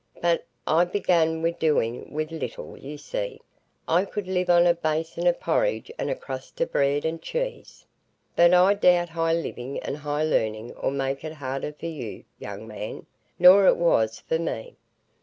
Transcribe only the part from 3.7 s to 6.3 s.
I could live on a basin o' porridge and a